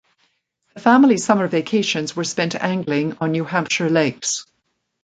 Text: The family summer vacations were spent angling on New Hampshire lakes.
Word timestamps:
The 0.73 0.79
family 0.79 1.17
summer 1.17 1.47
vacations 1.47 2.15
were 2.15 2.23
spent 2.23 2.55
angling 2.55 3.17
on 3.21 3.31
New 3.33 3.43
Hampshire 3.43 3.87
lakes. 3.91 4.47